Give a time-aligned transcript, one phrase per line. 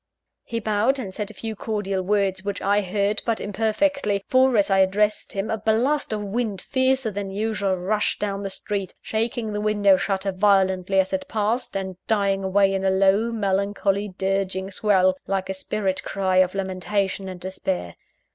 [0.41, 4.71] He bowed and said a few cordial words, which I heard but imperfectly for, as
[4.71, 9.53] I addressed him, a blast of wind fiercer than usual, rushed down the street, shaking
[9.53, 14.71] the window shutter violently as it passed, and dying away in a low, melancholy, dirging
[14.71, 17.93] swell, like a spirit cry of lamentation and despair.